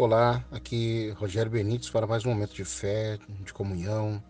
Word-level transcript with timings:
Olá, 0.00 0.44
aqui 0.52 1.10
Rogério 1.18 1.50
Benites 1.50 1.90
para 1.90 2.06
mais 2.06 2.24
um 2.24 2.28
momento 2.28 2.54
de 2.54 2.64
fé, 2.64 3.18
de 3.44 3.52
comunhão, 3.52 4.22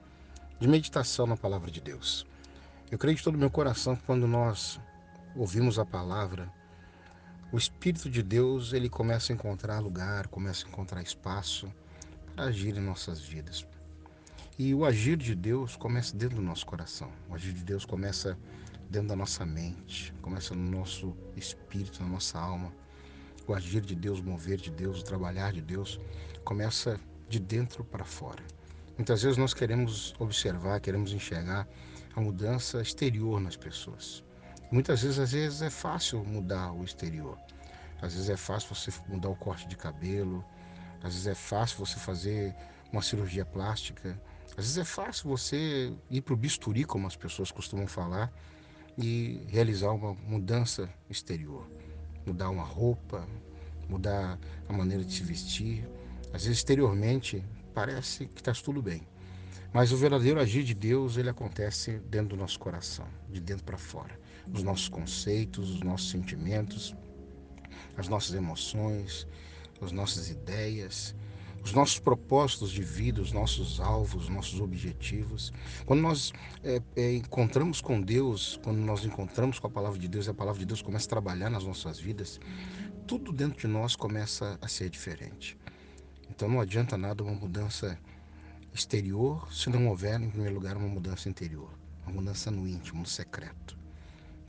de 0.59 0.67
meditação 0.67 1.27
na 1.27 1.37
palavra 1.37 1.71
de 1.71 1.79
Deus. 1.79 2.27
Eu 2.91 2.97
creio 2.97 3.19
de 3.19 3.23
todo 3.23 3.35
o 3.35 3.39
meu 3.39 3.51
coração 3.51 3.95
que 3.95 4.03
quando 4.05 4.27
nós 4.27 4.81
ouvimos 5.37 5.79
a 5.79 5.85
palavra, 5.85 6.51
o 7.53 7.59
Espírito 7.59 8.09
de 8.09 8.23
Deus 8.23 8.73
ele 8.73 8.89
começa 8.89 9.31
a 9.31 9.35
encontrar 9.35 9.79
lugar, 9.81 10.29
começa 10.29 10.65
a 10.65 10.71
encontrar 10.71 11.03
espaço 11.03 11.71
para 12.35 12.45
agir 12.47 12.75
em 12.75 12.81
nossas 12.81 13.21
vidas. 13.21 13.67
E 14.59 14.75
o 14.75 14.87
agir 14.87 15.19
de 15.19 15.35
Deus 15.35 15.77
começa 15.77 16.17
dentro 16.17 16.37
do 16.37 16.43
nosso 16.43 16.65
coração. 16.65 17.13
O 17.29 17.35
agir 17.35 17.53
de 17.53 17.63
Deus 17.63 17.85
começa 17.85 18.39
dentro 18.89 19.09
da 19.09 19.17
nossa 19.17 19.45
mente, 19.45 20.15
começa 20.23 20.55
no 20.55 20.79
nosso 20.79 21.15
espírito, 21.37 22.03
na 22.03 22.09
nossa 22.09 22.39
alma 22.39 22.73
o 23.49 23.55
agir 23.55 23.81
de 23.81 23.95
Deus, 23.95 24.21
o 24.21 24.23
mover 24.23 24.59
de 24.59 24.71
Deus, 24.71 25.01
o 25.01 25.05
trabalhar 25.05 25.53
de 25.53 25.63
Deus, 25.63 25.99
começa 26.45 27.01
de 27.29 27.41
dentro 27.41 27.83
para 27.83 28.05
fora. 28.05 28.43
Muitas 28.97 29.23
vezes 29.23 29.39
nós 29.39 29.55
queremos 29.55 30.15
observar, 30.19 30.81
queremos 30.81 31.13
enxergar 31.13 31.67
a 32.15 32.21
mudança 32.21 32.83
exterior 32.83 33.41
nas 33.41 33.57
pessoas. 33.57 34.23
Muitas 34.71 35.03
vezes, 35.03 35.19
às 35.19 35.33
vezes 35.33 35.63
é 35.63 35.71
fácil 35.71 36.23
mudar 36.25 36.73
o 36.73 36.85
exterior. 36.85 37.39
Às 38.03 38.13
vezes 38.13 38.29
é 38.29 38.37
fácil 38.37 38.75
você 38.75 38.93
mudar 39.09 39.31
o 39.31 39.37
corte 39.37 39.67
de 39.67 39.77
cabelo. 39.77 40.45
Às 41.03 41.15
vezes 41.15 41.27
é 41.27 41.35
fácil 41.35 41.79
você 41.79 41.99
fazer 41.99 42.55
uma 42.93 43.01
cirurgia 43.01 43.47
plástica. 43.47 44.21
Às 44.51 44.65
vezes 44.65 44.79
é 44.79 44.85
fácil 44.85 45.29
você 45.29 45.93
ir 46.11 46.21
para 46.21 46.35
o 46.35 46.37
bisturi, 46.37 46.85
como 46.85 47.07
as 47.07 47.17
pessoas 47.17 47.51
costumam 47.51 47.87
falar, 47.87 48.31
e 48.99 49.47
realizar 49.49 49.93
uma 49.93 50.13
mudança 50.13 50.91
exterior 51.09 51.67
mudar 52.29 52.51
uma 52.51 52.63
roupa, 52.63 53.27
mudar 53.89 54.39
a 54.69 54.73
maneira 54.73 55.05
de 55.05 55.13
se 55.13 55.23
vestir. 55.23 55.89
Às 56.33 56.45
vezes, 56.45 56.59
exteriormente, 56.59 57.43
parece 57.75 58.27
que 58.27 58.41
está 58.41 58.53
tudo 58.53 58.83
bem. 58.83 59.03
Mas 59.73 59.93
o 59.93 59.97
verdadeiro 59.97 60.41
agir 60.41 60.63
de 60.63 60.75
Deus, 60.75 61.17
ele 61.17 61.29
acontece 61.29 61.99
dentro 62.11 62.29
do 62.29 62.37
nosso 62.37 62.59
coração, 62.59 63.07
de 63.29 63.41
dentro 63.41 63.65
para 63.65 63.77
fora. 63.77 64.19
Os 64.53 64.63
nossos 64.63 64.89
conceitos, 64.89 65.71
os 65.71 65.81
nossos 65.81 66.11
sentimentos, 66.11 66.95
as 67.97 68.09
nossas 68.09 68.35
emoções, 68.35 69.27
as 69.81 69.93
nossas 69.93 70.31
ideias, 70.31 71.15
os 71.63 71.73
nossos 71.73 71.99
propósitos 71.99 72.71
de 72.71 72.83
vida, 72.83 73.21
os 73.21 73.33
nossos 73.33 73.81
alvos, 73.81 74.25
os 74.25 74.29
nossos 74.29 74.61
objetivos. 74.61 75.53
Quando 75.85 76.01
nós 76.01 76.33
é, 76.63 76.81
é, 76.97 77.15
encontramos 77.15 77.81
com 77.81 78.01
Deus, 78.01 78.59
quando 78.63 78.79
nós 78.79 79.05
encontramos 79.05 79.59
com 79.59 79.67
a 79.67 79.71
palavra 79.71 79.99
de 79.99 80.09
Deus, 80.09 80.27
e 80.27 80.31
a 80.31 80.35
palavra 80.35 80.59
de 80.59 80.67
Deus 80.67 80.83
começa 80.83 81.07
a 81.07 81.11
trabalhar 81.11 81.51
nas 81.51 81.65
nossas 81.65 81.99
vidas, 81.99 82.41
tudo 83.07 83.33
dentro 83.33 83.59
de 83.59 83.67
nós 83.67 83.97
começa 83.97 84.59
a 84.61 84.69
ser 84.69 84.89
diferente. 84.91 85.57
Então 86.31 86.49
não 86.49 86.61
adianta 86.61 86.97
nada 86.97 87.23
uma 87.23 87.35
mudança 87.35 87.99
exterior 88.73 89.53
se 89.53 89.69
não 89.71 89.89
houver, 89.89 90.21
em 90.21 90.31
primeiro 90.31 90.55
lugar, 90.55 90.77
uma 90.77 90.89
mudança 90.89 91.29
interior, 91.29 91.71
uma 92.07 92.13
mudança 92.13 92.51
no 92.51 92.67
íntimo, 92.67 93.01
no 93.01 93.07
secreto 93.07 93.79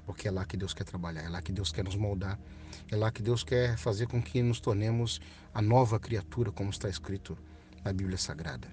porque 0.10 0.28
é 0.28 0.32
lá 0.32 0.44
que 0.44 0.58
Deus 0.58 0.74
quer 0.74 0.86
trabalhar, 0.86 1.22
é 1.22 1.30
lá 1.30 1.40
que 1.40 1.52
Deus 1.52 1.72
quer 1.72 1.84
nos 1.84 1.96
moldar, 1.96 2.40
é 2.90 2.96
lá 2.96 3.12
que 3.12 3.22
Deus 3.22 3.44
quer 3.44 3.78
fazer 3.78 4.08
com 4.08 4.20
que 4.20 4.42
nos 4.42 4.60
tornemos 4.60 5.22
a 5.54 5.62
nova 5.62 6.00
criatura, 6.00 6.52
como 6.52 6.72
está 6.72 6.90
escrito 6.90 7.38
na 7.86 7.94
Bíblia 7.94 8.18
Sagrada. 8.18 8.68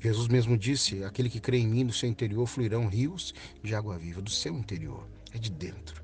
Jesus 0.00 0.28
mesmo 0.28 0.56
disse: 0.56 1.02
Aquele 1.02 1.28
que 1.28 1.40
crê 1.40 1.58
em 1.58 1.66
mim, 1.66 1.82
no 1.82 1.92
seu 1.92 2.08
interior 2.08 2.46
fluirão 2.46 2.86
rios 2.86 3.34
de 3.64 3.74
água 3.74 3.98
viva, 3.98 4.22
do 4.22 4.30
seu 4.30 4.56
interior, 4.56 5.04
é 5.34 5.38
de 5.38 5.50
dentro. 5.50 6.00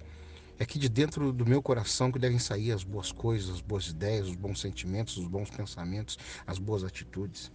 É 0.58 0.64
aqui 0.64 0.80
de 0.80 0.88
dentro 0.88 1.32
do 1.32 1.46
meu 1.46 1.62
coração 1.62 2.10
que 2.10 2.18
devem 2.18 2.40
sair 2.40 2.72
as 2.72 2.82
boas 2.82 3.12
coisas, 3.12 3.50
as 3.50 3.60
boas 3.60 3.86
ideias, 3.86 4.26
os 4.26 4.34
bons 4.34 4.60
sentimentos, 4.60 5.16
os 5.16 5.28
bons 5.28 5.48
pensamentos, 5.48 6.18
as 6.44 6.58
boas 6.58 6.82
atitudes. 6.82 7.52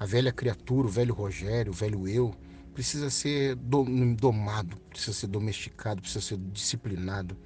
A 0.00 0.04
velha 0.04 0.32
criatura, 0.32 0.88
o 0.88 0.90
velho 0.90 1.14
Rogério, 1.14 1.70
o 1.70 1.76
velho 1.76 2.08
eu, 2.08 2.34
precisa 2.72 3.10
ser 3.10 3.56
domado, 3.56 4.76
precisa 4.88 5.12
ser 5.12 5.26
domesticado, 5.26 6.00
precisa 6.00 6.24
ser 6.24 6.38
disciplinado, 6.38 7.36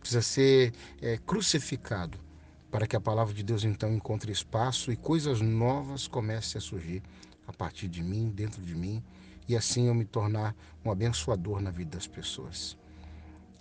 precisa 0.00 0.22
ser 0.22 0.72
é, 1.00 1.18
crucificado 1.18 2.18
para 2.70 2.86
que 2.86 2.96
a 2.96 3.00
palavra 3.00 3.34
de 3.34 3.42
Deus 3.42 3.64
então 3.64 3.92
encontre 3.92 4.32
espaço 4.32 4.90
e 4.90 4.96
coisas 4.96 5.40
novas 5.40 6.08
comecem 6.08 6.58
a 6.58 6.62
surgir 6.62 7.02
a 7.46 7.52
partir 7.52 7.86
de 7.86 8.02
mim, 8.02 8.30
dentro 8.30 8.62
de 8.62 8.74
mim, 8.74 9.02
e 9.46 9.54
assim 9.54 9.88
eu 9.88 9.94
me 9.94 10.04
tornar 10.04 10.54
um 10.84 10.90
abençoador 10.90 11.60
na 11.60 11.70
vida 11.70 11.90
das 11.90 12.06
pessoas. 12.06 12.78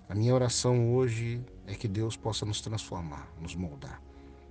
A 0.08 0.16
minha 0.16 0.34
oração 0.34 0.94
hoje 0.94 1.44
é 1.68 1.74
que 1.74 1.88
Deus 1.88 2.16
possa 2.16 2.46
nos 2.46 2.62
transformar, 2.62 3.30
nos 3.40 3.56
moldar, 3.56 4.02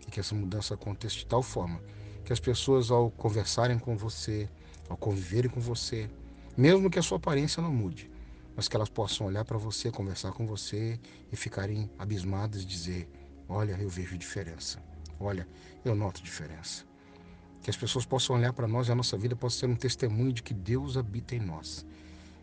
e 0.06 0.10
que 0.10 0.20
essa 0.20 0.34
mudança 0.34 0.74
aconteça 0.74 1.16
de 1.16 1.26
tal 1.26 1.42
forma 1.42 1.80
que 2.24 2.32
as 2.32 2.40
pessoas, 2.40 2.90
ao 2.90 3.10
conversarem 3.10 3.78
com 3.78 3.96
você, 3.96 4.48
ao 4.88 4.96
conviverem 4.96 5.50
com 5.50 5.60
você, 5.60 6.10
mesmo 6.60 6.90
que 6.90 6.98
a 6.98 7.02
sua 7.02 7.16
aparência 7.16 7.62
não 7.62 7.72
mude, 7.72 8.10
mas 8.54 8.68
que 8.68 8.76
elas 8.76 8.90
possam 8.90 9.26
olhar 9.26 9.46
para 9.46 9.56
você, 9.56 9.90
conversar 9.90 10.32
com 10.32 10.46
você 10.46 11.00
e 11.32 11.34
ficarem 11.34 11.90
abismadas 11.98 12.60
e 12.60 12.66
dizer: 12.66 13.08
Olha, 13.48 13.78
eu 13.80 13.88
vejo 13.88 14.18
diferença. 14.18 14.78
Olha, 15.18 15.48
eu 15.82 15.94
noto 15.94 16.22
diferença. 16.22 16.84
Que 17.62 17.70
as 17.70 17.78
pessoas 17.78 18.04
possam 18.04 18.36
olhar 18.36 18.52
para 18.52 18.68
nós 18.68 18.88
e 18.88 18.92
a 18.92 18.94
nossa 18.94 19.16
vida 19.16 19.34
possa 19.34 19.60
ser 19.60 19.66
um 19.70 19.74
testemunho 19.74 20.34
de 20.34 20.42
que 20.42 20.52
Deus 20.52 20.98
habita 20.98 21.34
em 21.34 21.40
nós. 21.40 21.86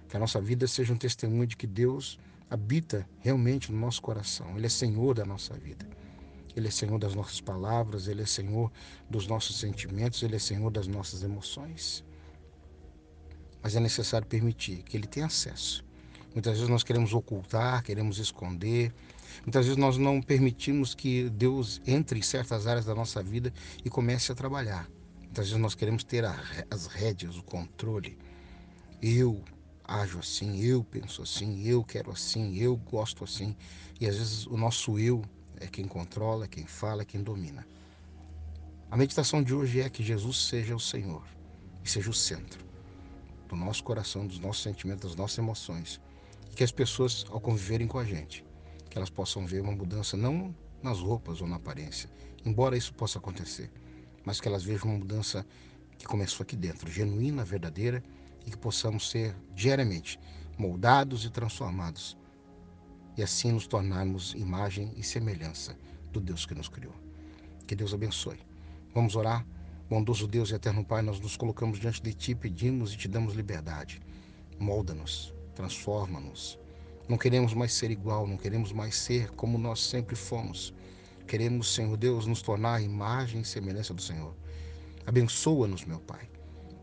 Que 0.10 0.18
a 0.18 0.20
nossa 0.20 0.42
vida 0.42 0.66
seja 0.66 0.92
um 0.92 0.98
testemunho 0.98 1.46
de 1.46 1.56
que 1.56 1.68
Deus 1.68 2.20
habita 2.50 3.08
realmente 3.20 3.72
no 3.72 3.78
nosso 3.78 4.02
coração. 4.02 4.58
Ele 4.58 4.66
é 4.66 4.70
Senhor 4.70 5.14
da 5.14 5.26
nossa 5.26 5.54
vida. 5.54 5.88
Ele 6.56 6.68
é 6.68 6.72
Senhor 6.72 6.98
das 6.98 7.14
nossas 7.14 7.40
palavras, 7.40 8.08
Ele 8.08 8.24
é 8.24 8.26
Senhor 8.26 8.72
dos 9.08 9.28
nossos 9.28 9.60
sentimentos, 9.60 10.24
Ele 10.24 10.36
é 10.36 10.40
Senhor 10.40 10.72
das 10.72 10.88
nossas 10.88 11.22
emoções 11.22 12.04
mas 13.68 13.76
é 13.76 13.82
necessário 13.82 14.26
permitir 14.26 14.82
que 14.82 14.96
ele 14.96 15.06
tenha 15.06 15.26
acesso. 15.26 15.84
Muitas 16.34 16.54
vezes 16.54 16.70
nós 16.70 16.84
queremos 16.84 17.14
ocultar, 17.14 17.84
queremos 17.84 18.18
esconder, 18.18 18.94
muitas 19.42 19.66
vezes 19.66 19.78
nós 19.78 19.98
não 19.98 20.22
permitimos 20.22 20.96
que 20.96 21.30
Deus 21.30 21.82
entre 21.86 22.18
em 22.18 22.22
certas 22.22 22.66
áreas 22.66 22.86
da 22.86 22.96
nossa 22.96 23.22
vida 23.22 23.52
e 23.84 23.90
comece 23.90 24.32
a 24.32 24.36
trabalhar. 24.36 24.90
Muitas 25.22 25.48
vezes 25.48 25.62
nós 25.62 25.76
queremos 25.76 26.06
ter 26.06 26.24
as 26.72 26.88
rédeas, 26.88 27.36
o 27.36 27.44
controle. 27.44 28.18
Eu 29.02 29.44
ajo 29.84 30.20
assim, 30.20 30.62
eu 30.62 30.82
penso 30.82 31.22
assim, 31.22 31.68
eu 31.68 31.84
quero 31.84 32.10
assim, 32.10 32.56
eu 32.56 32.78
gosto 32.78 33.26
assim. 33.26 33.54
E 34.00 34.08
às 34.08 34.16
vezes 34.16 34.46
o 34.46 34.56
nosso 34.56 34.98
eu 34.98 35.22
é 35.60 35.68
quem 35.68 35.86
controla, 35.86 36.46
é 36.46 36.48
quem 36.48 36.66
fala, 36.66 37.02
é 37.02 37.06
quem 37.06 37.22
domina. 37.22 37.68
A 38.90 38.96
meditação 38.96 39.44
de 39.44 39.54
hoje 39.54 39.82
é 39.82 39.90
que 39.90 40.02
Jesus 40.02 40.46
seja 40.48 40.74
o 40.74 40.80
Senhor 40.80 41.28
e 41.84 41.90
seja 41.90 42.10
o 42.10 42.14
centro 42.14 42.67
do 43.56 43.56
nosso 43.56 43.84
coração, 43.84 44.26
dos 44.26 44.40
nossos 44.40 44.64
sentimentos, 44.64 45.10
das 45.10 45.16
nossas 45.16 45.38
emoções. 45.38 46.02
E 46.52 46.56
que 46.56 46.64
as 46.64 46.72
pessoas, 46.72 47.26
ao 47.30 47.40
conviverem 47.40 47.88
com 47.88 48.00
a 48.00 48.06
gente, 48.06 48.46
que 48.90 48.98
elas 48.98 49.10
possam 49.10 49.46
ver 49.46 49.62
uma 49.62 49.72
mudança 49.72 50.18
não 50.18 50.56
nas 50.82 51.00
roupas 51.00 51.42
ou 51.42 51.48
na 51.48 51.56
aparência, 51.56 52.10
embora 52.46 52.78
isso 52.78 52.94
possa 52.94 53.18
acontecer, 53.18 53.72
mas 54.26 54.40
que 54.40 54.48
elas 54.48 54.64
vejam 54.64 54.90
uma 54.90 55.00
mudança 55.00 55.46
que 55.98 56.06
começou 56.06 56.44
aqui 56.44 56.56
dentro, 56.56 56.92
genuína, 56.92 57.44
verdadeira, 57.44 58.04
e 58.46 58.52
que 58.52 58.58
possamos 58.58 59.10
ser 59.10 59.36
diariamente 59.54 60.20
moldados 60.58 61.26
e 61.26 61.30
transformados, 61.30 62.18
e 63.18 63.24
assim 63.24 63.52
nos 63.52 63.68
tornarmos 63.68 64.34
imagem 64.36 64.94
e 64.96 65.04
semelhança 65.04 65.78
do 66.12 66.22
Deus 66.22 66.46
que 66.46 66.56
nos 66.56 66.70
criou. 66.70 66.94
Que 67.66 67.76
Deus 67.76 67.94
abençoe. 67.94 68.40
Vamos 68.94 69.16
orar. 69.16 69.46
Bondoso 69.90 70.28
Deus 70.28 70.50
e 70.50 70.54
eterno 70.54 70.84
Pai, 70.84 71.02
nós 71.02 71.18
nos 71.18 71.38
colocamos 71.38 71.80
diante 71.80 72.02
de 72.02 72.14
Ti, 72.14 72.36
pedimos 72.36 72.94
e 72.94 72.98
te 72.98 73.08
damos 73.08 73.34
liberdade. 73.34 74.02
Molda-nos, 74.60 75.34
transforma-nos. 75.56 76.60
Não 77.08 77.18
queremos 77.18 77.54
mais 77.54 77.74
ser 77.74 77.90
igual, 77.90 78.28
não 78.28 78.36
queremos 78.36 78.74
mais 78.74 78.98
ser 78.98 79.32
como 79.32 79.58
nós 79.58 79.80
sempre 79.80 80.14
fomos. 80.14 80.74
Queremos, 81.26 81.74
Senhor 81.74 81.96
Deus, 81.96 82.26
nos 82.26 82.42
tornar 82.42 82.76
a 82.76 82.82
imagem 82.82 83.40
e 83.40 83.46
semelhança 83.46 83.94
do 83.94 84.02
Senhor. 84.02 84.36
Abençoa-nos, 85.06 85.86
meu 85.86 86.02
Pai, 86.02 86.30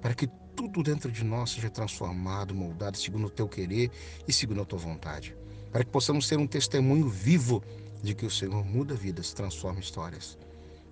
para 0.00 0.14
que 0.14 0.26
tudo 0.56 0.82
dentro 0.82 1.12
de 1.12 1.22
nós 1.24 1.50
seja 1.50 1.68
transformado, 1.68 2.54
moldado 2.54 2.96
segundo 2.96 3.26
o 3.26 3.30
Teu 3.30 3.46
querer 3.46 3.90
e 4.26 4.32
segundo 4.32 4.62
a 4.62 4.64
Tua 4.64 4.78
vontade. 4.78 5.36
Para 5.70 5.84
que 5.84 5.90
possamos 5.90 6.26
ser 6.26 6.38
um 6.38 6.46
testemunho 6.46 7.10
vivo 7.10 7.62
de 8.02 8.14
que 8.14 8.24
o 8.24 8.30
Senhor 8.30 8.64
muda 8.64 8.94
vidas, 8.94 9.34
transforma 9.34 9.80
histórias. 9.80 10.38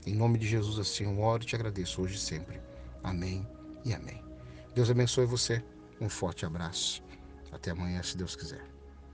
Em 0.07 0.15
nome 0.15 0.39
de 0.39 0.47
Jesus, 0.47 0.79
assim 0.79 1.05
eu 1.05 1.21
oro 1.21 1.43
e 1.43 1.47
te 1.47 1.55
agradeço 1.55 2.03
hoje 2.03 2.17
e 2.17 2.19
sempre. 2.19 2.61
Amém 3.03 3.47
e 3.85 3.95
amém. 3.95 4.23
Deus 4.75 4.91
abençoe 4.91 5.27
você. 5.27 5.63
Um 6.01 6.09
forte 6.09 6.45
abraço. 6.45 7.03
Até 7.53 7.71
amanhã, 7.71 8.03
se 8.03 8.17
Deus 8.17 8.35
quiser. 8.35 8.65